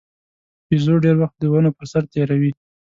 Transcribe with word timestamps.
بیزو 0.67 0.95
ډېر 1.05 1.15
وخت 1.21 1.35
د 1.39 1.43
ونو 1.51 1.69
پر 1.77 1.85
سر 1.91 2.03
تېروي. 2.11 2.51